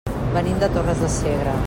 Venim 0.37 0.57
de 0.63 0.69
Torres 0.77 1.03
de 1.05 1.11
Segre. 1.19 1.59